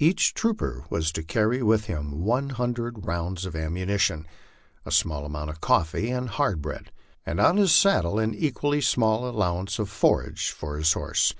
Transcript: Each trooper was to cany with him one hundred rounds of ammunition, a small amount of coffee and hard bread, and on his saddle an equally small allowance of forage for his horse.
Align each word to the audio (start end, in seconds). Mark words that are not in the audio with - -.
Each 0.00 0.34
trooper 0.34 0.84
was 0.90 1.12
to 1.12 1.22
cany 1.22 1.62
with 1.62 1.84
him 1.84 2.24
one 2.24 2.50
hundred 2.50 3.06
rounds 3.06 3.46
of 3.46 3.54
ammunition, 3.54 4.26
a 4.84 4.90
small 4.90 5.24
amount 5.24 5.50
of 5.50 5.60
coffee 5.60 6.10
and 6.10 6.28
hard 6.28 6.60
bread, 6.60 6.90
and 7.24 7.38
on 7.38 7.58
his 7.58 7.72
saddle 7.72 8.18
an 8.18 8.34
equally 8.34 8.80
small 8.80 9.28
allowance 9.30 9.78
of 9.78 9.88
forage 9.88 10.50
for 10.50 10.78
his 10.78 10.94
horse. 10.94 11.32